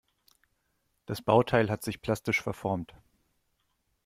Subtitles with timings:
[1.05, 2.95] Das Bauteil hat sich plastisch verformt.